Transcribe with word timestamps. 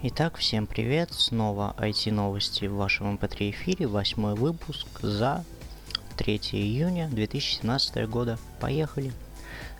Итак, 0.00 0.36
всем 0.36 0.68
привет, 0.68 1.12
снова 1.12 1.74
IT 1.76 2.12
новости 2.12 2.66
в 2.66 2.76
вашем 2.76 3.16
MP3 3.16 3.50
эфире, 3.50 3.88
восьмой 3.88 4.36
выпуск 4.36 4.86
за 5.02 5.44
3 6.16 6.36
июня 6.52 7.08
2017 7.08 8.08
года. 8.08 8.38
Поехали! 8.60 9.12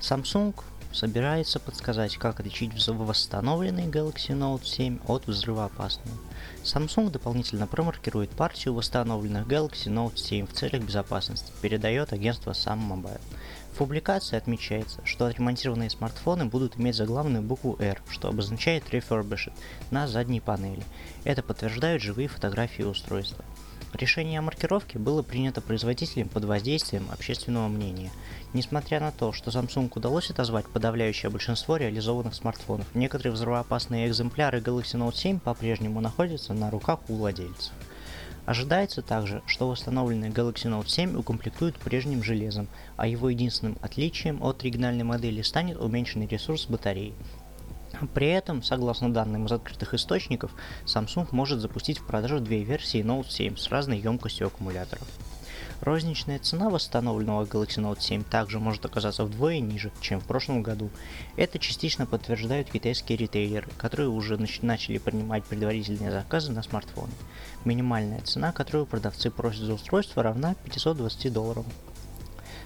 Samsung 0.01 0.57
собирается 0.93 1.61
подсказать, 1.61 2.17
как 2.17 2.41
отличить 2.41 2.73
восстановленный 2.89 3.87
Galaxy 3.87 4.31
Note 4.31 4.65
7 4.65 5.01
от 5.07 5.27
взрывоопасного. 5.27 6.17
Samsung 6.65 7.11
дополнительно 7.11 7.67
промаркирует 7.67 8.31
партию 8.31 8.75
восстановленных 8.75 9.47
Galaxy 9.47 9.87
Note 9.87 10.17
7 10.17 10.47
в 10.47 10.53
целях 10.53 10.83
безопасности, 10.83 11.53
передает 11.61 12.13
агентство 12.13 12.53
Sam 12.53 12.81
Mobile. 12.89 13.21
В 13.73 13.79
публикации 13.79 14.37
отмечается, 14.37 15.01
что 15.05 15.27
отремонтированные 15.27 15.91
смартфоны 15.91 16.47
будут 16.47 16.79
иметь 16.79 16.97
заглавную 16.97 17.43
букву 17.43 17.77
R, 17.79 18.01
что 18.11 18.29
обозначает 18.29 18.89
Refurbished, 18.91 19.53
на 19.91 20.09
задней 20.09 20.41
панели. 20.41 20.83
Это 21.25 21.43
подтверждают 21.43 22.03
живые 22.03 22.29
фотографии 22.29 22.83
устройства. 22.83 23.45
Решение 23.95 24.39
о 24.39 24.43
маркировке 24.43 24.99
было 24.99 25.23
принято 25.23 25.63
производителем 25.63 26.29
под 26.29 26.45
воздействием 26.45 27.09
общественного 27.11 27.69
мнения. 27.69 28.11
Несмотря 28.53 29.01
на 29.01 29.13
то, 29.13 29.33
что 29.33 29.51
Samsung 29.51 29.91
удалось 29.95 30.31
отозвать 30.31 30.67
подавляющее 30.67 31.31
большинство 31.31 31.79
реализованных 31.79 32.35
смартфонов, 32.35 32.87
некоторые 32.95 33.33
взрывоопасные 33.33 34.07
экземпляры 34.07 34.61
Galaxy 34.61 34.99
Note 34.99 35.17
7 35.17 35.41
по-прежнему 35.41 36.03
находятся 36.03 36.53
на 36.53 36.71
руках 36.71 37.01
у 37.09 37.15
владельцев. 37.15 37.73
Ожидается 38.45 39.01
также, 39.01 39.43
что 39.47 39.69
восстановленный 39.69 40.29
Galaxy 40.29 40.71
Note 40.71 40.89
7 40.89 41.19
укомплектуют 41.19 41.77
прежним 41.77 42.23
железом, 42.23 42.69
а 42.97 43.07
его 43.07 43.31
единственным 43.31 43.79
отличием 43.81 44.43
от 44.43 44.63
оригинальной 44.63 45.05
модели 45.05 45.41
станет 45.41 45.79
уменьшенный 45.79 46.27
ресурс 46.27 46.67
батареи. 46.67 47.15
При 48.15 48.29
этом, 48.29 48.63
согласно 48.63 49.13
данным 49.13 49.47
из 49.47 49.53
открытых 49.53 49.95
источников, 49.95 50.53
Samsung 50.85 51.29
может 51.33 51.61
запустить 51.61 51.99
в 51.99 52.07
продажу 52.07 52.41
две 52.41 52.63
версии 52.63 53.03
Note 53.03 53.29
7 53.29 53.57
с 53.57 53.69
разной 53.69 53.99
емкостью 53.99 54.47
аккумуляторов. 54.47 55.09
Розничная 55.81 56.41
цена 56.41 56.71
восстановленного 56.71 57.45
Galaxy 57.45 57.81
Note 57.81 58.01
7 58.01 58.25
также 58.25 58.59
может 58.59 58.85
оказаться 58.85 59.25
вдвое 59.25 59.61
ниже, 59.61 59.93
чем 60.01 60.21
в 60.21 60.25
прошлом 60.25 60.63
году. 60.63 60.91
Это 61.37 61.59
частично 61.59 62.05
подтверждают 62.05 62.71
китайские 62.71 63.17
ритейлеры, 63.17 63.69
которые 63.77 64.09
уже 64.09 64.39
начали 64.63 64.99
принимать 64.99 65.45
предварительные 65.45 66.11
заказы 66.11 66.53
на 66.53 66.63
смартфоны. 66.63 67.13
Минимальная 67.65 68.21
цена, 68.23 68.53
которую 68.53 68.87
продавцы 68.87 69.31
просят 69.31 69.63
за 69.63 69.75
устройство, 69.75 70.23
равна 70.23 70.55
520 70.65 71.33
долларов. 71.33 71.67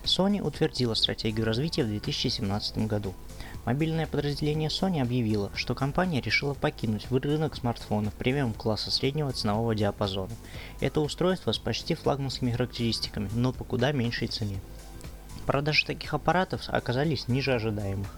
Sony 0.05 0.41
утвердила 0.41 0.95
стратегию 0.95 1.47
развития 1.47 1.85
в 1.85 1.89
2017 1.89 2.87
году. 2.87 3.15
Мобильное 3.65 4.09
подразделение 4.09 4.69
Sony 4.69 5.01
объявило, 5.01 5.53
что 5.55 5.75
компания 5.75 6.21
решила 6.21 6.55
покинуть 6.55 7.07
рынок 7.11 7.55
смартфонов 7.55 8.13
премиум-класса 8.15 8.91
среднего 8.91 9.33
ценового 9.33 9.75
диапазона. 9.75 10.33
Это 10.81 11.01
устройство 11.01 11.53
с 11.53 11.59
почти 11.59 11.95
флагманскими 11.95 12.51
характеристиками, 12.51 13.31
но 13.35 13.53
по 13.53 13.63
куда 13.63 13.93
меньшей 13.93 14.27
цене. 14.27 14.61
Продажи 15.47 15.85
таких 15.85 16.15
аппаратов 16.15 16.63
оказались 16.69 17.27
ниже 17.27 17.53
ожидаемых. 17.53 18.09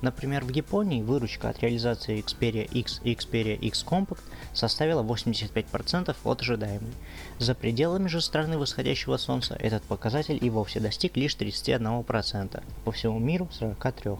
Например, 0.00 0.44
в 0.44 0.50
Японии 0.50 1.02
выручка 1.02 1.50
от 1.50 1.60
реализации 1.60 2.24
Xperia 2.24 2.64
X 2.64 3.00
и 3.04 3.12
Xperia 3.14 3.54
X 3.54 3.84
Compact 3.86 4.20
составила 4.54 5.02
85% 5.02 6.16
от 6.24 6.40
ожидаемой. 6.40 6.92
За 7.38 7.54
пределами 7.54 8.08
же 8.08 8.22
страны 8.22 8.56
восходящего 8.56 9.18
солнца 9.18 9.54
этот 9.54 9.82
показатель 9.82 10.38
и 10.40 10.48
вовсе 10.48 10.80
достиг 10.80 11.16
лишь 11.16 11.36
31%, 11.36 12.62
по 12.84 12.92
всему 12.92 13.18
миру 13.18 13.48
43%. 13.60 14.18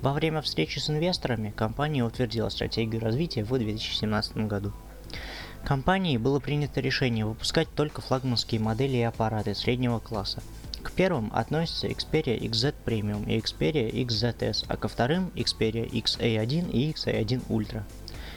Во 0.00 0.12
время 0.12 0.42
встречи 0.42 0.78
с 0.78 0.90
инвесторами 0.90 1.52
компания 1.56 2.04
утвердила 2.04 2.48
стратегию 2.48 3.02
развития 3.02 3.44
в 3.44 3.48
2017 3.48 4.36
году. 4.46 4.72
Компанией 5.64 6.18
было 6.18 6.38
принято 6.38 6.80
решение 6.80 7.26
выпускать 7.26 7.68
только 7.74 8.00
флагманские 8.00 8.60
модели 8.60 8.98
и 8.98 9.02
аппараты 9.02 9.54
среднего 9.54 9.98
класса. 9.98 10.42
К 10.86 10.92
первым 10.92 11.32
относятся 11.34 11.88
Xperia 11.88 12.38
XZ 12.38 12.72
Premium 12.84 13.28
и 13.28 13.40
Xperia 13.40 13.90
XZS, 13.90 14.66
а 14.68 14.76
ко 14.76 14.86
вторым 14.86 15.32
Xperia 15.34 15.90
XA1 15.90 16.70
и 16.70 16.92
XA1 16.92 17.48
Ultra. 17.48 17.82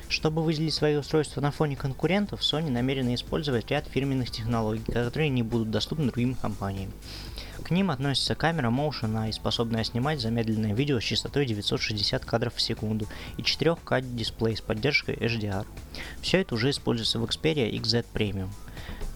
Чтобы 0.09 0.41
выделить 0.41 0.73
свои 0.73 0.95
устройства 0.95 1.41
на 1.41 1.51
фоне 1.51 1.75
конкурентов, 1.75 2.41
Sony 2.41 2.71
намерена 2.71 3.13
использовать 3.13 3.69
ряд 3.69 3.85
фирменных 3.85 4.31
технологий, 4.31 4.91
которые 4.91 5.29
не 5.29 5.43
будут 5.43 5.69
доступны 5.69 6.07
другим 6.07 6.33
компаниям. 6.33 6.91
К 7.63 7.69
ним 7.69 7.91
относится 7.91 8.33
камера 8.33 8.71
Motion 8.71 9.13
Eye, 9.13 9.31
способная 9.31 9.83
снимать 9.83 10.19
замедленное 10.19 10.73
видео 10.73 10.99
с 10.99 11.03
частотой 11.03 11.45
960 11.45 12.25
кадров 12.25 12.55
в 12.55 12.61
секунду, 12.61 13.05
и 13.37 13.43
4К 13.43 14.01
дисплей 14.15 14.57
с 14.57 14.61
поддержкой 14.61 15.13
HDR. 15.13 15.67
Все 16.23 16.41
это 16.41 16.55
уже 16.55 16.71
используется 16.71 17.19
в 17.19 17.25
Xperia 17.25 17.71
XZ 17.71 18.05
Premium. 18.11 18.49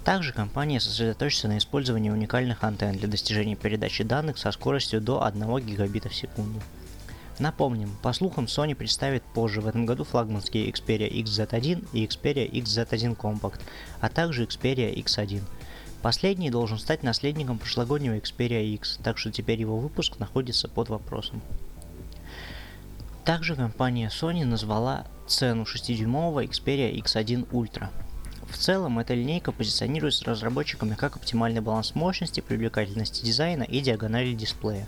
Также 0.03 0.34
компания 0.34 0.81
сосредоточится 0.81 1.47
на 1.47 1.58
использовании 1.58 2.09
уникальных 2.09 2.64
антенн 2.64 2.97
для 2.97 3.08
достижения 3.08 3.56
передачи 3.56 4.03
данных 4.03 4.38
со 4.38 4.52
скоростью 4.52 5.00
до 5.00 5.24
1 5.24 5.59
гигабита 5.59 6.09
в 6.09 6.16
секунду. 6.16 6.59
Напомним, 7.40 7.96
по 8.02 8.12
слухам, 8.13 8.46
Sony 8.46 8.75
представит 8.75 9.24
позже 9.24 9.62
в 9.62 9.68
этом 9.68 9.86
году 9.86 10.03
флагманские 10.03 10.69
Xperia 10.69 11.09
XZ1 11.09 11.88
и 11.94 12.06
Xperia 12.06 12.52
XZ1 12.52 13.18
Compact, 13.18 13.62
а 14.02 14.09
также 14.09 14.44
Xperia 14.44 14.94
X1. 14.94 15.42
Последний 16.02 16.52
должен 16.52 16.78
стать 16.78 17.02
наследником 17.02 17.58
прошлогоднего 17.58 18.18
Xperia 18.18 18.63
X, 18.75 19.00
так 19.02 19.18
что 19.18 19.31
теперь 19.31 19.62
его 19.62 19.78
выпуск 19.78 20.19
находится 20.19 20.68
под 20.68 20.90
вопросом. 20.90 21.42
Также 23.24 23.56
компания 23.56 24.09
Sony 24.09 24.44
назвала 24.44 25.08
цену 25.28 25.63
6-дюймового 25.63 26.46
Xperia 26.46 26.94
X1 27.02 27.50
Ultra. 27.52 27.88
В 28.53 28.58
целом, 28.59 29.00
эта 29.00 29.16
линейка 29.16 29.52
позиционируется 29.52 30.25
разработчиками 30.25 30.94
как 30.94 31.16
оптимальный 31.16 31.59
баланс 31.59 31.96
мощности, 31.96 32.40
привлекательности 32.40 33.25
дизайна 33.25 33.64
и 33.64 33.81
диагонали 33.81 34.34
дисплея. 34.34 34.88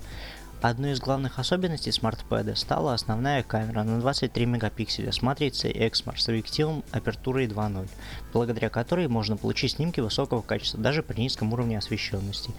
Одной 0.62 0.92
из 0.92 1.00
главных 1.00 1.40
особенностей 1.40 1.92
смартпэда 1.92 2.56
стала 2.56 2.94
основная 2.94 3.42
камера 3.42 3.84
на 3.84 4.00
23 4.00 4.46
мегапикселя 4.46 5.12
с 5.12 5.22
матрицей 5.24 5.72
Exmar 5.72 6.18
с 6.18 6.30
объективом 6.30 6.84
апертурой 6.92 7.48
2.0, 7.48 7.90
благодаря 8.34 8.70
которой 8.70 9.08
можно 9.08 9.36
получить 9.36 9.74
снимки 9.74 10.00
высокого 10.00 10.44
качества 10.44 10.80
даже 10.80 11.02
при 11.02 11.22
низком 11.22 11.52
уровне 11.52 11.80
освещенности. 11.80 12.52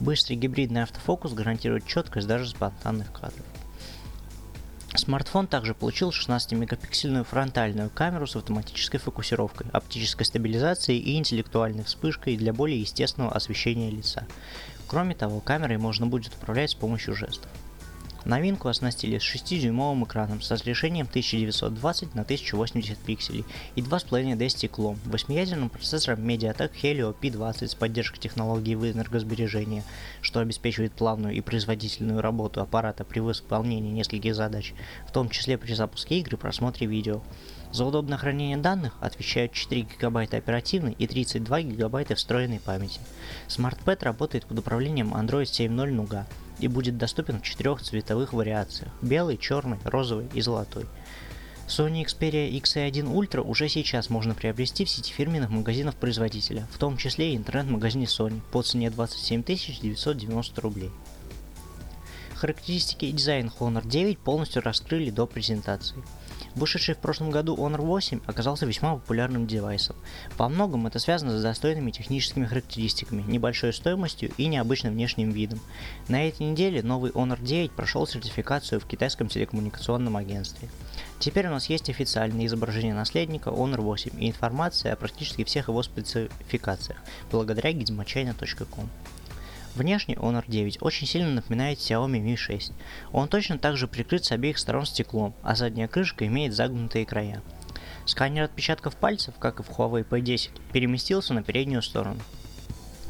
Быстрый 0.00 0.34
гибридный 0.34 0.82
автофокус 0.82 1.34
гарантирует 1.34 1.86
четкость 1.86 2.26
даже 2.26 2.48
спонтанных 2.48 3.12
кадров. 3.12 3.46
Смартфон 4.98 5.46
также 5.46 5.74
получил 5.74 6.10
16-мегапиксельную 6.10 7.24
фронтальную 7.24 7.88
камеру 7.90 8.26
с 8.26 8.36
автоматической 8.36 9.00
фокусировкой, 9.00 9.68
оптической 9.72 10.26
стабилизацией 10.26 10.98
и 10.98 11.16
интеллектуальной 11.16 11.84
вспышкой 11.84 12.36
для 12.36 12.52
более 12.52 12.80
естественного 12.80 13.32
освещения 13.32 13.90
лица. 13.90 14.26
Кроме 14.86 15.14
того, 15.14 15.40
камерой 15.40 15.78
можно 15.78 16.06
будет 16.06 16.34
управлять 16.34 16.70
с 16.70 16.74
помощью 16.74 17.14
жестов. 17.14 17.50
Новинку 18.28 18.68
оснастили 18.68 19.16
с 19.16 19.22
6-дюймовым 19.22 20.04
экраном 20.04 20.42
с 20.42 20.50
разрешением 20.50 21.06
1920 21.06 22.14
на 22.14 22.22
1080 22.22 22.98
пикселей 22.98 23.46
и 23.74 23.80
2,5D 23.80 24.48
стеклом, 24.50 24.98
8-ядерным 25.06 25.70
процессором 25.70 26.28
MediaTek 26.28 26.70
Helio 26.82 27.16
P20 27.18 27.66
с 27.66 27.74
поддержкой 27.74 28.20
технологии 28.20 28.74
энергосбережения, 28.74 29.82
что 30.20 30.40
обеспечивает 30.40 30.92
плавную 30.92 31.36
и 31.36 31.40
производительную 31.40 32.20
работу 32.20 32.60
аппарата 32.60 33.02
при 33.02 33.20
выполнении 33.20 33.92
нескольких 33.92 34.34
задач, 34.34 34.74
в 35.06 35.12
том 35.12 35.30
числе 35.30 35.56
при 35.56 35.72
запуске 35.72 36.18
игр 36.18 36.34
и 36.34 36.36
просмотре 36.36 36.86
видео. 36.86 37.22
За 37.72 37.86
удобное 37.86 38.18
хранение 38.18 38.58
данных 38.58 38.98
отвечают 39.00 39.52
4 39.52 39.86
ГБ 39.98 40.36
оперативной 40.36 40.92
и 40.92 41.06
32 41.06 41.62
ГБ 41.62 42.14
встроенной 42.14 42.60
памяти. 42.60 43.00
SmartPad 43.48 44.04
работает 44.04 44.44
под 44.44 44.58
управлением 44.58 45.14
Android 45.14 45.44
7.0 45.44 45.96
Nougat 45.96 46.26
и 46.60 46.68
будет 46.68 46.98
доступен 46.98 47.40
в 47.40 47.42
четырех 47.42 47.82
цветовых 47.82 48.32
вариациях– 48.32 48.92
белый, 49.02 49.36
черный, 49.36 49.78
розовый 49.84 50.28
и 50.34 50.40
золотой. 50.40 50.86
Sony 51.68 52.02
Xperia 52.02 52.50
XA1 52.50 53.12
Ultra 53.12 53.42
уже 53.42 53.68
сейчас 53.68 54.08
можно 54.08 54.34
приобрести 54.34 54.86
в 54.86 54.90
сети 54.90 55.12
фирменных 55.12 55.50
магазинов 55.50 55.96
производителя, 55.96 56.66
в 56.72 56.78
том 56.78 56.96
числе 56.96 57.32
и 57.32 57.36
интернет-магазине 57.36 58.06
Sony 58.06 58.40
по 58.50 58.62
цене 58.62 58.88
27 58.90 59.42
990 59.44 60.60
рублей. 60.62 60.90
Характеристики 62.34 63.04
и 63.04 63.12
дизайн 63.12 63.50
Honor 63.58 63.86
9 63.86 64.18
полностью 64.18 64.62
раскрыли 64.62 65.10
до 65.10 65.26
презентации. 65.26 65.96
Вышедший 66.54 66.94
в 66.94 66.98
прошлом 66.98 67.30
году 67.30 67.56
Honor 67.56 67.82
8 67.82 68.20
оказался 68.26 68.66
весьма 68.66 68.94
популярным 68.94 69.46
девайсом. 69.46 69.96
По 70.36 70.48
многом 70.48 70.86
это 70.86 70.98
связано 70.98 71.38
с 71.38 71.42
достойными 71.42 71.90
техническими 71.90 72.46
характеристиками, 72.46 73.22
небольшой 73.22 73.72
стоимостью 73.72 74.30
и 74.36 74.46
необычным 74.46 74.94
внешним 74.94 75.30
видом. 75.30 75.60
На 76.08 76.26
этой 76.26 76.46
неделе 76.50 76.82
новый 76.82 77.10
Honor 77.12 77.42
9 77.42 77.72
прошел 77.72 78.06
сертификацию 78.06 78.80
в 78.80 78.86
китайском 78.86 79.28
телекоммуникационном 79.28 80.16
агентстве. 80.16 80.68
Теперь 81.18 81.48
у 81.48 81.50
нас 81.50 81.68
есть 81.68 81.90
официальное 81.90 82.46
изображение 82.46 82.94
наследника 82.94 83.50
Honor 83.50 83.80
8 83.80 84.22
и 84.22 84.28
информация 84.28 84.92
о 84.92 84.96
практически 84.96 85.44
всех 85.44 85.68
его 85.68 85.82
спецификациях, 85.82 86.98
благодаря 87.30 87.72
gizmochina.com. 87.72 88.88
Внешне 89.78 90.16
Honor 90.16 90.44
9 90.44 90.78
очень 90.80 91.06
сильно 91.06 91.30
напоминает 91.30 91.78
Xiaomi 91.78 92.20
Mi 92.20 92.34
6. 92.34 92.72
Он 93.12 93.28
точно 93.28 93.58
так 93.58 93.76
же 93.76 93.86
прикрыт 93.86 94.24
с 94.24 94.32
обеих 94.32 94.58
сторон 94.58 94.84
стеклом, 94.84 95.36
а 95.44 95.54
задняя 95.54 95.86
крышка 95.86 96.26
имеет 96.26 96.52
загнутые 96.52 97.06
края. 97.06 97.42
Сканер 98.04 98.42
отпечатков 98.42 98.96
пальцев, 98.96 99.34
как 99.38 99.60
и 99.60 99.62
в 99.62 99.70
Huawei 99.70 100.04
P10, 100.04 100.50
переместился 100.72 101.32
на 101.32 101.44
переднюю 101.44 101.82
сторону. 101.82 102.18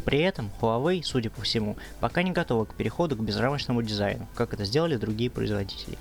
При 0.05 0.19
этом 0.19 0.51
Huawei, 0.61 1.03
судя 1.03 1.31
по 1.31 1.41
всему, 1.41 1.79
пока 2.01 2.23
не 2.23 2.33
готова 2.33 2.67
к 2.67 2.75
переходу 2.75 3.17
к 3.17 3.21
безрамочному 3.21 3.81
дизайну, 3.83 4.29
как 4.35 4.53
это 4.53 4.67
сделали 4.67 4.97
другие 4.97 5.31
производители. 5.31 5.97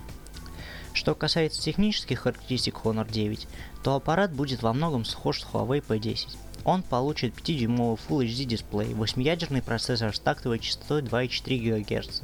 Что 0.91 1.15
касается 1.15 1.61
технических 1.61 2.19
характеристик 2.19 2.81
Honor 2.83 3.09
9, 3.09 3.47
то 3.83 3.95
аппарат 3.95 4.33
будет 4.33 4.63
во 4.63 4.73
многом 4.73 5.05
схож 5.05 5.43
с 5.43 5.45
Huawei 5.45 5.81
P10. 5.81 6.35
Он 6.67 6.83
получит 6.83 7.33
5-дюймовый 7.33 7.97
Full 8.09 8.25
HD 8.25 8.43
дисплей, 8.43 8.91
8-ядерный 8.91 9.61
процессор 9.61 10.13
с 10.13 10.19
тактовой 10.19 10.59
частотой 10.59 11.01
2,4 11.01 11.79
ГГц, 11.79 12.21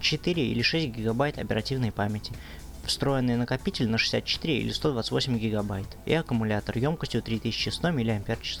4 0.00 0.46
или 0.46 0.62
6 0.62 0.88
ГБ 0.96 1.28
оперативной 1.36 1.92
памяти, 1.92 2.32
встроенный 2.86 3.36
накопитель 3.36 3.90
на 3.90 3.98
64 3.98 4.60
или 4.60 4.72
128 4.72 5.38
ГБ 5.38 5.84
и 6.06 6.14
аккумулятор 6.14 6.78
емкостью 6.78 7.20
3100 7.20 7.92
мАч. 7.92 8.58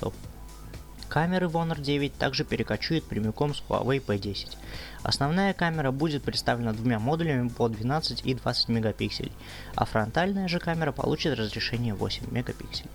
Камеры 1.08 1.48
в 1.48 1.56
Honor 1.56 1.80
9 1.80 2.14
также 2.18 2.44
перекочуют 2.44 3.04
прямиком 3.04 3.54
с 3.54 3.62
Huawei 3.66 4.04
P10. 4.04 4.54
Основная 5.02 5.54
камера 5.54 5.92
будет 5.92 6.24
представлена 6.24 6.74
двумя 6.74 6.98
модулями 6.98 7.48
по 7.48 7.70
12 7.70 8.26
и 8.26 8.34
20 8.34 8.68
мегапикселей, 8.68 9.32
а 9.76 9.86
фронтальная 9.86 10.46
же 10.48 10.58
камера 10.58 10.92
получит 10.92 11.38
разрешение 11.38 11.94
8 11.94 12.30
мегапикселей. 12.30 12.90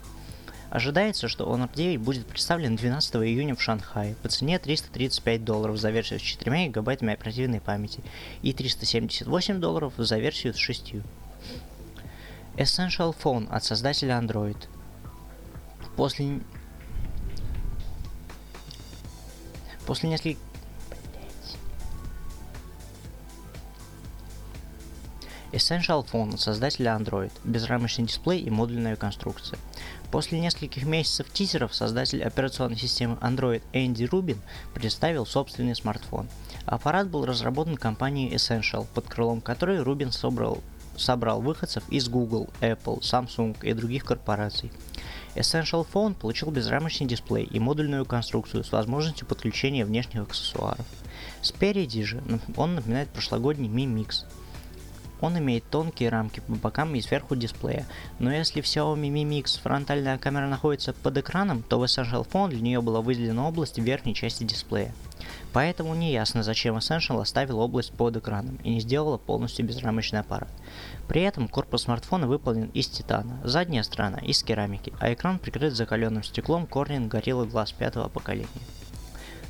Ожидается, 0.69 1.27
что 1.27 1.45
Honor 1.45 1.69
9 1.73 1.99
будет 2.01 2.27
представлен 2.27 2.75
12 2.75 3.15
июня 3.15 3.55
в 3.55 3.61
Шанхае 3.61 4.15
по 4.15 4.27
цене 4.27 4.59
335 4.59 5.45
долларов 5.45 5.77
за 5.77 5.91
версию 5.91 6.19
с 6.19 6.23
4 6.23 6.67
гигабайтами 6.67 7.13
оперативной 7.13 7.61
памяти 7.61 8.03
и 8.41 8.51
378 8.51 9.59
долларов 9.59 9.93
за 9.97 10.17
версию 10.17 10.53
с 10.53 10.57
6. 10.57 10.95
Essential 12.57 13.15
Phone 13.15 13.47
от 13.49 13.63
создателя 13.63 14.19
Android. 14.19 14.57
После 15.95 16.41
После 19.87 20.09
нескольких... 20.09 20.37
Essential 25.57 26.05
Phone– 26.05 26.37
создателя 26.37 26.91
Android, 26.91 27.31
безрамочный 27.43 28.05
дисплей 28.05 28.41
и 28.41 28.49
модульная 28.51 28.95
конструкция. 28.95 29.57
После 30.11 30.39
нескольких 30.39 30.85
месяцев 30.85 31.33
тизеров 31.33 31.73
создатель 31.73 32.23
операционной 32.23 32.77
системы 32.77 33.17
Android 33.21 33.63
Энди 33.73 34.03
Рубин 34.03 34.39
представил 34.75 35.25
собственный 35.25 35.75
смартфон. 35.75 36.29
Аппарат 36.67 37.09
был 37.09 37.25
разработан 37.25 37.75
компанией 37.75 38.35
Essential, 38.35 38.85
под 38.93 39.07
крылом 39.07 39.41
которой 39.41 39.81
Рубин 39.81 40.11
собрал, 40.11 40.61
собрал 40.95 41.41
выходцев 41.41 41.89
из 41.89 42.07
Google, 42.07 42.49
Apple, 42.61 42.99
Samsung 42.99 43.57
и 43.63 43.73
других 43.73 44.05
корпораций. 44.05 44.71
Essential 45.33 45.87
Phone 45.91 46.13
получил 46.13 46.51
безрамочный 46.51 47.07
дисплей 47.07 47.45
и 47.45 47.59
модульную 47.59 48.05
конструкцию 48.05 48.63
с 48.63 48.71
возможностью 48.71 49.25
подключения 49.25 49.85
внешних 49.85 50.21
аксессуаров. 50.21 50.85
Спереди 51.41 52.03
же 52.03 52.21
он 52.55 52.75
напоминает 52.75 53.09
прошлогодний 53.09 53.67
Mi 53.67 53.85
Mix. 53.91 54.23
Он 55.21 55.37
имеет 55.37 55.69
тонкие 55.69 56.09
рамки 56.09 56.41
по 56.41 56.53
бокам 56.53 56.93
и 56.95 57.01
сверху 57.01 57.35
дисплея, 57.35 57.85
но 58.19 58.31
если 58.31 58.61
в 58.61 58.65
Xiaomi 58.65 59.09
Mi 59.09 59.23
Mix 59.23 59.59
фронтальная 59.61 60.17
камера 60.17 60.47
находится 60.47 60.93
под 60.93 61.17
экраном, 61.17 61.63
то 61.63 61.79
в 61.79 61.83
Essential 61.83 62.27
Phone 62.27 62.49
для 62.49 62.61
нее 62.61 62.81
была 62.81 63.01
выделена 63.01 63.47
область 63.47 63.79
в 63.79 63.83
верхней 63.83 64.13
части 64.13 64.43
дисплея. 64.43 64.93
Поэтому 65.53 65.95
не 65.95 66.11
ясно, 66.11 66.43
зачем 66.43 66.77
Essential 66.77 67.21
оставил 67.21 67.59
область 67.59 67.91
под 67.91 68.17
экраном 68.17 68.57
и 68.63 68.69
не 68.69 68.79
сделала 68.79 69.17
полностью 69.17 69.65
безрамочный 69.65 70.19
аппарат. 70.19 70.51
При 71.07 71.21
этом 71.21 71.47
корпус 71.47 71.83
смартфона 71.83 72.27
выполнен 72.27 72.69
из 72.73 72.87
титана, 72.87 73.39
задняя 73.43 73.83
сторона 73.83 74.19
из 74.19 74.43
керамики, 74.43 74.93
а 74.99 75.11
экран 75.11 75.39
прикрыт 75.39 75.73
закаленным 75.73 76.23
стеклом 76.23 76.65
Corning 76.65 77.09
Gorilla 77.09 77.49
Glass 77.49 77.73
пятого 77.75 78.07
поколения. 78.09 78.47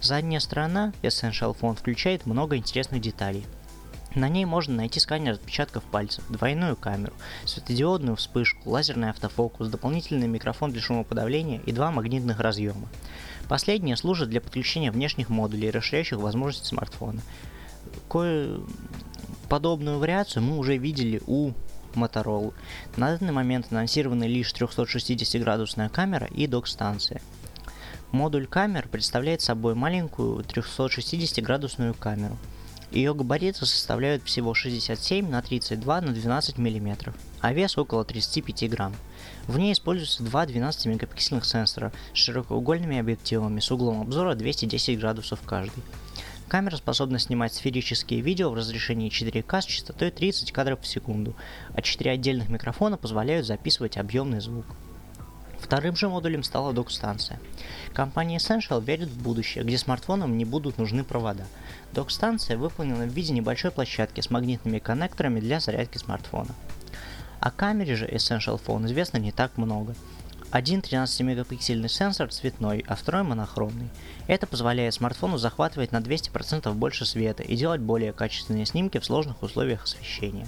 Задняя 0.01 0.39
сторона 0.39 0.93
Essential 1.01 1.57
Phone 1.59 1.75
включает 1.75 2.25
много 2.25 2.55
интересных 2.55 3.01
деталей. 3.01 3.45
На 4.17 4.29
ней 4.29 4.45
можно 4.45 4.73
найти 4.73 4.99
сканер 4.99 5.33
отпечатков 5.33 5.83
пальцев, 5.83 6.23
двойную 6.27 6.75
камеру, 6.75 7.13
светодиодную 7.45 8.15
вспышку, 8.15 8.67
лазерный 8.67 9.11
автофокус, 9.11 9.67
дополнительный 9.67 10.27
микрофон 10.27 10.71
для 10.71 10.81
шумоподавления 10.81 11.61
и 11.67 11.71
два 11.71 11.91
магнитных 11.91 12.39
разъема. 12.39 12.87
Последние 13.47 13.95
служат 13.95 14.29
для 14.29 14.41
подключения 14.41 14.89
внешних 14.89 15.29
модулей, 15.29 15.69
расширяющих 15.69 16.17
возможности 16.17 16.65
смартфона. 16.67 17.21
Кое 18.09 18.61
Подобную 19.49 19.99
вариацию 19.99 20.41
мы 20.41 20.57
уже 20.57 20.77
видели 20.77 21.21
у 21.27 21.51
Motorola. 21.93 22.53
На 22.95 23.15
данный 23.15 23.31
момент 23.31 23.67
анонсированы 23.69 24.23
лишь 24.23 24.51
360-градусная 24.51 25.89
камера 25.89 26.25
и 26.25 26.47
док-станция. 26.47 27.21
Модуль 28.11 28.47
камер 28.47 28.87
представляет 28.89 29.41
собой 29.41 29.75
маленькую 29.75 30.39
360-градусную 30.39 31.93
камеру. 31.93 32.35
Ее 32.91 33.13
габариты 33.13 33.65
составляют 33.65 34.23
всего 34.23 34.53
67 34.53 35.29
на 35.29 35.41
32 35.41 36.01
на 36.01 36.13
12 36.13 36.57
мм, 36.57 37.13
а 37.41 37.53
вес 37.53 37.77
около 37.77 38.05
35 38.05 38.69
грамм. 38.69 38.95
В 39.47 39.57
ней 39.57 39.73
используются 39.73 40.23
два 40.23 40.45
12-мегапиксельных 40.45 41.43
сенсора 41.45 41.91
с 42.13 42.17
широкоугольными 42.17 42.97
объективами 42.97 43.59
с 43.59 43.69
углом 43.71 44.01
обзора 44.01 44.35
210 44.35 44.99
градусов 44.99 45.41
каждый. 45.45 45.83
Камера 46.47 46.77
способна 46.77 47.19
снимать 47.19 47.53
сферические 47.53 48.21
видео 48.21 48.49
в 48.49 48.55
разрешении 48.55 49.11
4К 49.11 49.61
с 49.61 49.65
частотой 49.65 50.11
30 50.11 50.53
кадров 50.53 50.81
в 50.81 50.87
секунду, 50.87 51.35
а 51.73 51.81
4 51.81 52.09
отдельных 52.09 52.47
микрофона 52.47 52.95
позволяют 52.95 53.45
записывать 53.45 53.97
объемный 53.97 54.39
звук. 54.39 54.65
Вторым 55.59 55.97
же 55.97 56.07
модулем 56.07 56.43
стала 56.43 56.71
док-станция. 56.71 57.41
Компания 57.93 58.37
Essential 58.37 58.81
верит 58.81 59.09
в 59.09 59.21
будущее, 59.21 59.65
где 59.65 59.77
смартфонам 59.77 60.37
не 60.37 60.45
будут 60.45 60.77
нужны 60.77 61.03
провода. 61.03 61.45
Док-станция 61.93 62.57
выполнена 62.57 63.05
в 63.05 63.13
виде 63.13 63.33
небольшой 63.33 63.71
площадки 63.71 64.21
с 64.21 64.29
магнитными 64.29 64.79
коннекторами 64.79 65.39
для 65.39 65.59
зарядки 65.59 65.97
смартфона. 65.97 66.53
О 67.39 67.51
камере 67.51 67.95
же 67.95 68.07
Essential 68.07 68.61
Phone 68.63 68.85
известно 68.85 69.17
не 69.17 69.31
так 69.31 69.57
много– 69.57 69.95
один 70.49 70.79
13-мегапиксельный 70.79 71.89
сенсор 71.89 72.29
цветной, 72.29 72.85
а 72.87 72.95
второй 72.95 73.23
монохромный. 73.23 73.89
Это 74.27 74.47
позволяет 74.47 74.93
смартфону 74.93 75.37
захватывать 75.37 75.91
на 75.91 75.97
200% 75.97 76.71
больше 76.73 77.05
света 77.05 77.43
и 77.43 77.57
делать 77.57 77.81
более 77.81 78.13
качественные 78.13 78.65
снимки 78.65 78.97
в 78.97 79.05
сложных 79.05 79.43
условиях 79.43 79.83
освещения. 79.83 80.47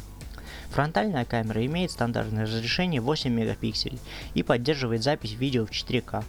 Фронтальная 0.69 1.25
камера 1.25 1.65
имеет 1.65 1.91
стандартное 1.91 2.45
разрешение 2.45 3.01
8 3.01 3.29
мегапикселей 3.29 3.99
и 4.35 4.41
поддерживает 4.41 5.03
запись 5.03 5.33
видео 5.33 5.65
в 5.65 5.71
4К. 5.71 6.23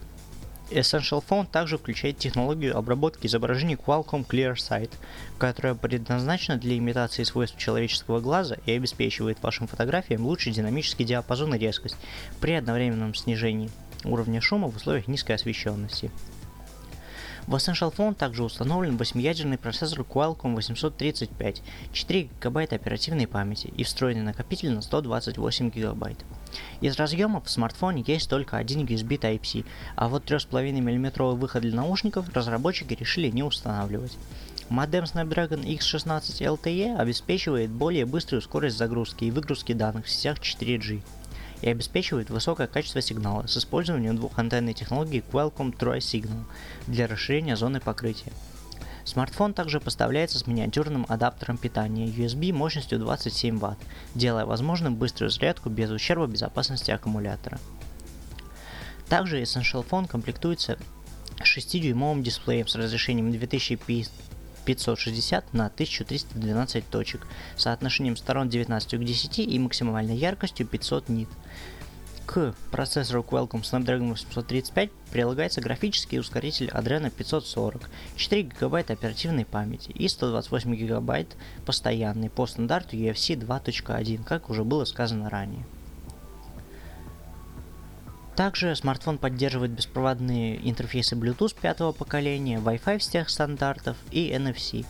Essential 0.71 1.23
Phone 1.29 1.49
также 1.50 1.79
включает 1.79 2.19
технологию 2.19 2.77
обработки 2.77 3.27
изображений 3.27 3.75
Qualcomm 3.75 4.25
ClearSight, 4.27 4.91
которая 5.37 5.75
предназначена 5.75 6.59
для 6.59 6.79
имитации 6.79 7.25
свойств 7.25 7.59
человеческого 7.59 8.21
глаза 8.21 8.57
и 8.67 8.73
обеспечивает 8.73 9.43
вашим 9.43 9.67
фотографиям 9.67 10.25
лучший 10.25 10.53
динамический 10.53 11.05
диапазон 11.05 11.55
и 11.55 11.59
резкость 11.59 11.97
при 12.41 12.53
одновременном 12.53 13.15
снижении 13.15 13.71
уровня 14.05 14.41
шума 14.41 14.69
в 14.69 14.77
условиях 14.77 15.09
низкой 15.09 15.33
освещенности. 15.33 16.11
В 17.49 17.55
Essential 17.57 17.93
Phone 17.93 18.15
также 18.15 18.45
установлен 18.45 18.97
8-ядерный 18.97 19.59
процессор 19.59 20.00
Qualcomm 20.00 20.55
835, 20.55 21.62
4 21.93 22.29
ГБ 22.41 22.62
оперативной 22.65 23.27
памяти 23.27 23.73
и 23.77 23.83
встроенный 23.83 24.23
накопитель 24.23 24.71
на 24.71 24.83
128 24.83 25.71
ГБ. 25.71 26.17
Из 26.80 26.97
разъемов 26.97 27.47
в 27.47 27.50
смартфоне 27.50 28.04
есть 28.07 28.28
только 28.28 28.57
один 28.57 28.85
USB 28.85 29.19
Type-C, 29.19 29.64
а 29.97 30.09
вот 30.09 30.30
3,5 30.30 30.73
мм 30.73 31.23
выход 31.35 31.62
для 31.62 31.75
наушников 31.75 32.28
разработчики 32.35 32.95
решили 32.95 33.28
не 33.28 33.42
устанавливать. 33.42 34.16
Модем 34.69 35.04
Snapdragon 35.04 35.64
X16 35.64 36.61
LTE 36.62 36.97
обеспечивает 36.97 37.71
более 37.71 38.07
быструю 38.07 38.40
скорость 38.40 38.76
загрузки 38.78 39.25
и 39.25 39.30
выгрузки 39.30 39.73
данных 39.73 40.07
в 40.07 40.11
сетях 40.11 40.38
4G 40.38 41.02
и 41.62 41.69
обеспечивает 41.69 42.30
высокое 42.30 42.66
качество 42.66 43.02
сигнала 43.02 43.47
с 43.47 43.57
использованием 43.57 44.16
двухантенной 44.16 44.73
технологии 44.73 45.25
Qualcomm 45.30 45.76
Tri-Signal 45.76 46.45
для 46.87 47.07
расширения 47.07 47.57
зоны 47.57 47.80
покрытия. 47.80 48.33
Смартфон 49.04 49.54
также 49.54 49.80
поставляется 49.80 50.38
с 50.38 50.47
миниатюрным 50.47 51.07
адаптером 51.09 51.57
питания 51.57 52.07
USB 52.07 52.52
мощностью 52.52 52.99
27 52.99 53.59
Вт, 53.59 53.78
делая 54.14 54.45
возможным 54.45 54.97
быструю 54.97 55.30
зарядку 55.30 55.71
без 55.71 55.90
ущерба 55.90 56.26
безопасности 56.26 56.90
аккумулятора. 56.90 57.59
Также 59.09 59.40
Essential 59.42 59.87
Phone 59.88 60.07
комплектуется 60.07 60.76
6-дюймовым 61.40 62.23
дисплеем 62.23 62.69
с 62.69 62.76
разрешением 62.76 63.33
2560 63.33 65.54
на 65.54 65.66
1312 65.66 66.88
точек, 66.88 67.26
соотношением 67.57 68.16
сторон 68.16 68.49
19 68.49 69.00
к 69.00 69.04
10 69.04 69.38
и 69.40 69.59
максимальной 69.59 70.16
яркостью 70.16 70.66
500 70.66 71.09
нит. 71.09 71.28
К 72.27 72.55
процессору 72.71 73.27
Qualcomm 73.29 73.62
Snapdragon 73.62 74.11
835 74.12 74.91
прилагается 75.11 75.61
графический 75.61 76.21
ускоритель 76.21 76.69
Adreno 76.69 77.11
540, 77.11 77.91
4 78.17 78.43
ГБ 78.43 78.79
оперативной 78.81 79.45
памяти 79.45 79.91
и 79.91 80.09
128 80.09 80.75
ГБ 80.75 81.27
постоянный 81.67 82.31
по 82.31 82.47
стандарту 82.47 82.97
UFC 82.97 83.37
2.1, 83.37 84.25
как 84.25 84.49
уже 84.49 84.62
было 84.62 84.85
сказано 84.85 85.29
ранее. 85.29 85.65
Также 88.37 88.75
смартфон 88.75 89.19
поддерживает 89.19 89.73
беспроводные 89.73 90.67
интерфейсы 90.67 91.15
Bluetooth 91.15 91.55
пятого 91.61 91.93
поколения, 91.93 92.59
Wi-Fi 92.59 92.97
всех 92.99 93.29
стандартов 93.29 93.99
и 94.11 94.31
NFC. 94.31 94.87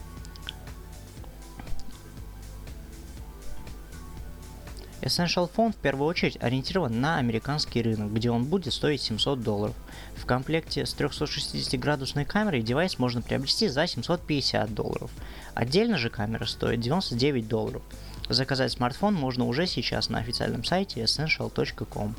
Essential 5.11 5.51
Phone 5.53 5.73
в 5.73 5.77
первую 5.77 6.09
очередь 6.09 6.39
ориентирован 6.41 7.01
на 7.01 7.19
американский 7.19 7.83
рынок, 7.83 8.13
где 8.13 8.31
он 8.31 8.45
будет 8.45 8.73
стоить 8.73 9.03
700 9.03 9.43
долларов. 9.43 9.75
В 10.15 10.25
комплекте 10.25 10.87
с 10.87 10.95
360-градусной 10.95 12.25
камерой 12.25 12.63
девайс 12.63 12.99
можно 13.01 13.21
приобрести 13.21 13.67
за 13.67 13.89
750 13.89 14.73
долларов. 14.73 15.11
Отдельно 15.55 15.99
же 15.99 16.11
камера 16.11 16.47
стоит 16.47 16.81
99 16.81 17.49
долларов. 17.49 17.83
Заказать 18.29 18.71
смартфон 18.71 19.15
можно 19.15 19.47
уже 19.47 19.67
сейчас 19.67 20.09
на 20.11 20.21
официальном 20.21 20.63
сайте 20.63 21.03
essential.com. 21.03 22.15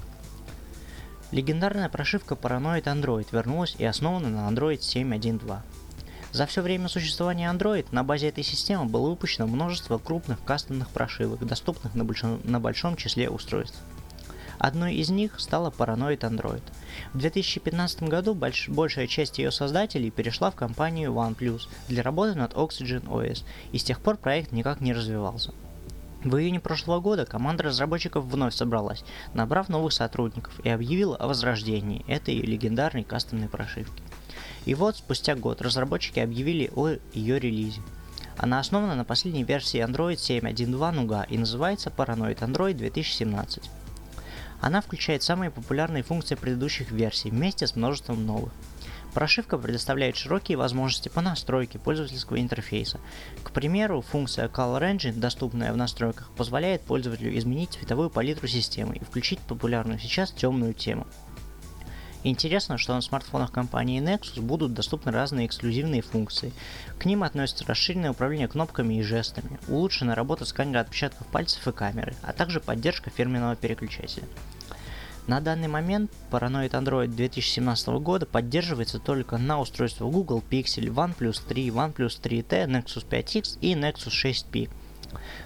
Легендарная 1.32 1.88
прошивка 1.88 2.36
Paranoid 2.36 2.84
Android 2.84 3.28
вернулась 3.32 3.76
и 3.78 3.86
основана 3.86 4.28
на 4.28 4.50
Android 4.50 4.80
7.1.2. 4.80 5.60
За 6.32 6.46
все 6.46 6.62
время 6.62 6.88
существования 6.88 7.52
Android 7.52 7.88
на 7.92 8.04
базе 8.04 8.30
этой 8.30 8.44
системы 8.44 8.86
было 8.86 9.10
выпущено 9.10 9.48
множество 9.48 9.98
крупных 9.98 10.42
кастомных 10.44 10.90
прошивок, 10.90 11.46
доступных 11.46 11.94
на 11.94 12.06
большом, 12.06 12.40
на 12.46 12.60
большом 12.60 12.96
числе 12.96 13.30
устройств. 13.30 13.78
Одной 14.58 14.96
из 14.96 15.10
них 15.10 15.40
стала 15.40 15.72
Paranoid 15.72 16.20
Android. 16.20 16.62
В 17.14 17.18
2015 17.18 18.04
году 18.04 18.34
больш, 18.34 18.70
большая 18.70 19.08
часть 19.08 19.40
ее 19.40 19.52
создателей 19.52 20.12
перешла 20.12 20.52
в 20.52 20.56
компанию 20.56 21.12
OnePlus 21.12 21.64
для 21.90 22.04
работы 22.04 22.36
над 22.36 22.54
Oxygen 22.54 23.04
OS, 23.08 23.44
и 23.72 23.78
с 23.78 23.84
тех 23.84 24.00
пор 24.00 24.18
проект 24.18 24.52
никак 24.52 24.80
не 24.80 24.94
развивался. 24.94 25.52
В 26.24 26.38
июне 26.38 26.60
прошлого 26.60 27.00
года 27.00 27.26
команда 27.26 27.64
разработчиков 27.64 28.24
вновь 28.24 28.54
собралась, 28.54 29.04
набрав 29.34 29.68
новых 29.68 29.92
сотрудников 29.92 30.54
и 30.64 30.70
объявила 30.70 31.18
о 31.18 31.28
возрождении 31.28 32.06
этой 32.08 32.36
легендарной 32.36 33.04
кастомной 33.04 33.50
прошивки. 33.50 34.04
И 34.66 34.74
вот, 34.76 34.98
спустя 34.98 35.36
год, 35.36 35.62
разработчики 35.62 36.20
объявили 36.20 36.72
о 36.76 36.96
ее 37.14 37.40
релизе. 37.40 37.82
Она 38.38 38.60
основана 38.60 38.96
на 38.96 39.04
последней 39.04 39.44
версии 39.44 39.84
Android 39.84 40.16
7.1.2 40.16 40.96
Nougat 40.96 41.28
и 41.30 41.38
называется 41.38 41.92
Paranoid 41.96 42.40
Android 42.40 42.74
2017. 42.74 43.70
Она 44.62 44.82
включает 44.82 45.24
самые 45.24 45.50
популярные 45.50 46.04
функции 46.04 46.36
предыдущих 46.36 46.92
версий 46.92 47.32
вместе 47.32 47.66
с 47.66 47.76
множеством 47.76 48.26
новых. 48.26 48.52
Прошивка 49.14 49.58
предоставляет 49.58 50.16
широкие 50.16 50.58
возможности 50.58 51.10
по 51.10 51.20
настройке 51.20 51.80
пользовательского 51.80 52.40
интерфейса. 52.40 53.00
К 53.44 53.52
примеру, 53.52 54.02
функция 54.02 54.48
Color 54.48 54.96
Engine, 54.96 55.20
доступная 55.20 55.74
в 55.74 55.78
настройках, 55.78 56.32
позволяет 56.38 56.82
пользователю 56.82 57.38
изменить 57.38 57.72
цветовую 57.72 58.10
палитру 58.10 58.48
системы 58.48 58.96
и 58.96 59.04
включить 59.04 59.40
популярную 59.40 60.00
сейчас 60.00 60.32
темную 60.32 60.74
тему. 60.74 61.08
Интересно, 62.24 62.78
что 62.78 62.94
на 62.94 63.02
смартфонах 63.02 63.52
компании 63.52 64.00
Nexus 64.00 64.42
будут 64.42 64.74
доступны 64.74 65.12
разные 65.12 65.48
эксклюзивные 65.48 66.04
функции. 66.04 66.54
К 67.00 67.06
ним 67.06 67.24
относятся 67.24 67.66
расширенное 67.66 68.12
управление 68.12 68.48
кнопками 68.48 68.94
и 68.96 69.02
жестами, 69.02 69.60
улучшенная 69.68 70.14
работа 70.14 70.46
сканера 70.46 70.82
отпечатков 70.82 71.26
пальцев 71.28 71.68
и 71.68 71.72
камеры, 71.72 72.14
а 72.22 72.32
также 72.34 72.60
поддержка 72.60 73.10
фирменного 73.10 73.56
переключателя. 73.56 74.26
На 75.26 75.40
данный 75.40 75.68
момент 75.68 76.12
Paranoid 76.30 76.72
Android 76.72 77.08
2017 77.08 77.88
года 78.00 78.26
поддерживается 78.26 79.00
только 79.00 79.38
на 79.38 79.60
устройствах 79.60 80.12
Google 80.12 80.44
Pixel, 80.48 80.88
OnePlus 80.88 81.42
3, 81.48 81.70
OnePlus 81.70 82.22
3T, 82.22 82.68
Nexus 82.68 83.06
5X 83.08 83.58
и 83.62 83.74
Nexus 83.74 84.10
6P. 84.10 84.70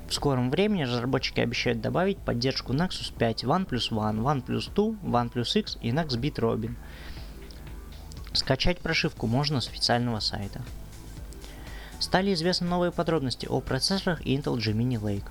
В 0.08 0.14
скором 0.14 0.52
времени 0.52 0.84
разработчики 0.84 1.40
обещают 1.40 1.82
добавить 1.82 2.18
поддержку 2.18 2.74
Nexus 2.74 3.14
5, 3.18 3.44
OnePlus 3.44 3.92
One, 3.92 4.22
OnePlus 4.22 4.74
2, 4.74 4.86
OnePlus 5.04 5.60
X 5.60 5.78
и 5.82 5.92
Nextbit 5.92 6.36
Robin. 6.36 6.76
Скачать 8.34 8.80
прошивку 8.80 9.28
можно 9.28 9.62
с 9.62 9.68
официального 9.68 10.20
сайта. 10.20 10.62
Стали 12.00 12.34
известны 12.34 12.68
новые 12.68 12.92
подробности 12.92 13.46
о 13.46 13.62
процессорах 13.62 14.22
Intel 14.22 14.58
Gemini 14.58 15.00
Lake. 15.02 15.28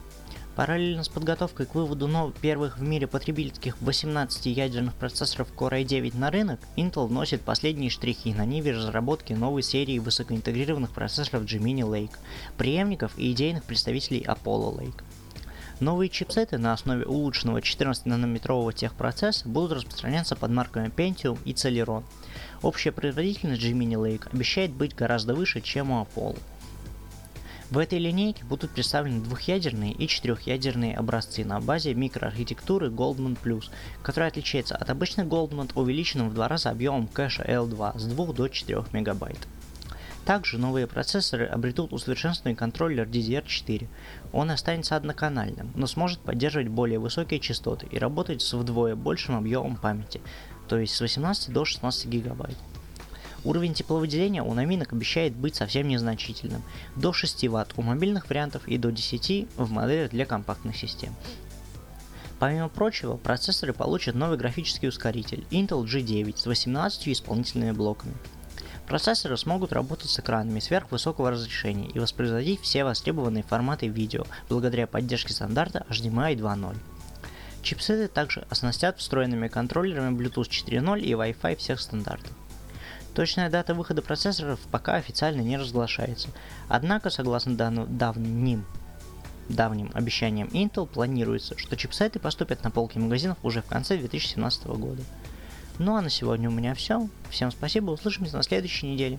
Параллельно 0.56 1.02
с 1.02 1.08
подготовкой 1.08 1.66
к 1.66 1.74
выводу 1.74 2.06
новых 2.06 2.36
первых 2.36 2.78
в 2.78 2.82
мире 2.82 3.08
потребительских 3.08 3.80
18 3.80 4.46
ядерных 4.46 4.94
процессоров 4.94 5.48
Core 5.56 5.82
i9 5.82 6.16
на 6.16 6.30
рынок, 6.30 6.60
Intel 6.76 7.08
вносит 7.08 7.42
последние 7.42 7.90
штрихи 7.90 8.32
на 8.32 8.46
ниве 8.46 8.70
разработки 8.70 9.32
новой 9.32 9.64
серии 9.64 9.98
высокоинтегрированных 9.98 10.92
процессоров 10.92 11.42
Gemini 11.42 11.80
Lake, 11.80 12.16
преемников 12.56 13.18
и 13.18 13.32
идейных 13.32 13.64
представителей 13.64 14.20
Apollo 14.20 14.78
Lake. 14.78 15.02
Новые 15.80 16.08
чипсеты 16.08 16.56
на 16.56 16.72
основе 16.72 17.04
улучшенного 17.04 17.58
14-нанометрового 17.58 18.72
техпроцесса 18.72 19.48
будут 19.48 19.72
распространяться 19.72 20.36
под 20.36 20.52
марками 20.52 20.86
Pentium 20.86 21.36
и 21.44 21.52
Celeron. 21.52 22.04
Общая 22.62 22.92
производительность 22.92 23.60
Gemini 23.60 23.94
Lake 23.94 24.28
обещает 24.32 24.70
быть 24.70 24.94
гораздо 24.94 25.34
выше, 25.34 25.60
чем 25.60 25.90
у 25.90 26.02
Apollo. 26.04 26.38
В 27.74 27.78
этой 27.78 27.98
линейке 27.98 28.44
будут 28.44 28.70
представлены 28.70 29.20
двухъядерные 29.20 29.90
и 29.90 30.06
четырехъядерные 30.06 30.94
образцы 30.94 31.44
на 31.44 31.58
базе 31.58 31.92
микроархитектуры 31.92 32.86
Goldman 32.86 33.36
Plus, 33.42 33.64
которая 34.00 34.30
отличается 34.30 34.76
от 34.76 34.90
обычных 34.90 35.26
Goldman 35.26 35.72
увеличенным 35.74 36.30
в 36.30 36.34
два 36.34 36.46
раза 36.46 36.70
объемом 36.70 37.08
кэша 37.08 37.42
L2 37.42 37.98
с 37.98 38.04
2 38.04 38.32
до 38.32 38.46
4 38.46 38.84
мегабайт. 38.92 39.48
Также 40.24 40.56
новые 40.56 40.86
процессоры 40.86 41.46
обретут 41.46 41.92
усовершенствованный 41.92 42.54
контроллер 42.54 43.08
DDR4. 43.08 43.88
Он 44.32 44.52
останется 44.52 44.94
одноканальным, 44.94 45.72
но 45.74 45.88
сможет 45.88 46.20
поддерживать 46.20 46.68
более 46.68 47.00
высокие 47.00 47.40
частоты 47.40 47.88
и 47.90 47.98
работать 47.98 48.40
с 48.40 48.52
вдвое 48.52 48.94
большим 48.94 49.34
объемом 49.34 49.74
памяти, 49.74 50.20
то 50.68 50.78
есть 50.78 50.94
с 50.94 51.00
18 51.00 51.52
до 51.52 51.64
16 51.64 52.06
гигабайт. 52.06 52.56
Уровень 53.44 53.74
тепловыделения 53.74 54.42
у 54.42 54.54
новинок 54.54 54.92
обещает 54.94 55.34
быть 55.34 55.54
совсем 55.54 55.86
незначительным, 55.86 56.62
до 56.96 57.12
6 57.12 57.48
Вт 57.48 57.74
у 57.76 57.82
мобильных 57.82 58.28
вариантов 58.30 58.66
и 58.66 58.78
до 58.78 58.90
10 58.90 59.48
в 59.56 59.70
моделях 59.70 60.10
для 60.10 60.24
компактных 60.24 60.76
систем. 60.76 61.14
Помимо 62.38 62.68
прочего, 62.68 63.16
процессоры 63.16 63.72
получат 63.72 64.14
новый 64.14 64.38
графический 64.38 64.88
ускоритель 64.88 65.44
Intel 65.50 65.84
G9 65.84 66.36
с 66.36 66.46
18 66.46 67.08
исполнительными 67.08 67.72
блоками. 67.72 68.14
Процессоры 68.86 69.36
смогут 69.36 69.72
работать 69.72 70.10
с 70.10 70.18
экранами 70.18 70.60
сверхвысокого 70.60 71.30
разрешения 71.30 71.88
и 71.88 71.98
воспроизводить 71.98 72.60
все 72.60 72.84
востребованные 72.84 73.42
форматы 73.42 73.88
видео 73.88 74.24
благодаря 74.48 74.86
поддержке 74.86 75.32
стандарта 75.32 75.86
HDMI 75.88 76.36
2.0. 76.36 76.76
Чипсеты 77.62 78.08
также 78.08 78.46
оснастят 78.50 78.98
встроенными 78.98 79.48
контроллерами 79.48 80.14
Bluetooth 80.14 80.50
4.0 80.50 81.00
и 81.00 81.12
Wi-Fi 81.12 81.56
всех 81.56 81.80
стандартов. 81.80 82.30
Точная 83.14 83.48
дата 83.48 83.74
выхода 83.74 84.02
процессоров 84.02 84.58
пока 84.70 84.94
официально 84.94 85.40
не 85.40 85.56
разглашается. 85.56 86.28
Однако, 86.68 87.10
согласно 87.10 87.56
давним 87.56 88.66
давним 89.48 89.90
обещаниям 89.92 90.48
Intel, 90.48 90.86
планируется, 90.86 91.56
что 91.58 91.76
чипсеты 91.76 92.18
поступят 92.18 92.64
на 92.64 92.70
полки 92.70 92.98
магазинов 92.98 93.36
уже 93.42 93.62
в 93.62 93.66
конце 93.66 93.96
2017 93.98 94.66
года. 94.66 95.02
Ну 95.78 95.96
а 95.96 96.00
на 96.00 96.08
сегодня 96.08 96.48
у 96.48 96.52
меня 96.52 96.74
все. 96.74 97.08
Всем 97.30 97.50
спасибо, 97.50 97.90
услышимся 97.90 98.36
на 98.36 98.42
следующей 98.42 98.86
неделе. 98.86 99.18